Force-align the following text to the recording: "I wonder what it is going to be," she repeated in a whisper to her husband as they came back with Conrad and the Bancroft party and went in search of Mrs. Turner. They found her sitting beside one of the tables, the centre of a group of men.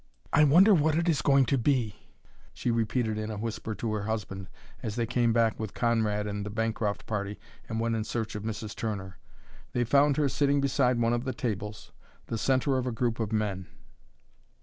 "I 0.33 0.45
wonder 0.45 0.73
what 0.73 0.95
it 0.95 1.07
is 1.07 1.21
going 1.21 1.45
to 1.45 1.59
be," 1.59 1.95
she 2.55 2.71
repeated 2.71 3.19
in 3.19 3.29
a 3.29 3.37
whisper 3.37 3.75
to 3.75 3.93
her 3.93 4.05
husband 4.05 4.47
as 4.81 4.95
they 4.95 5.05
came 5.05 5.31
back 5.31 5.59
with 5.59 5.75
Conrad 5.75 6.25
and 6.25 6.43
the 6.43 6.49
Bancroft 6.49 7.05
party 7.05 7.39
and 7.69 7.79
went 7.79 7.95
in 7.95 8.03
search 8.03 8.33
of 8.33 8.41
Mrs. 8.41 8.75
Turner. 8.75 9.19
They 9.73 9.83
found 9.83 10.17
her 10.17 10.27
sitting 10.27 10.59
beside 10.59 10.99
one 10.99 11.13
of 11.13 11.23
the 11.23 11.33
tables, 11.33 11.91
the 12.25 12.39
centre 12.39 12.79
of 12.79 12.87
a 12.87 12.91
group 12.91 13.19
of 13.19 13.31
men. 13.31 13.67